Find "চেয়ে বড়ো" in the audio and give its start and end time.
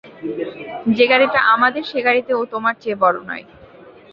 2.79-3.21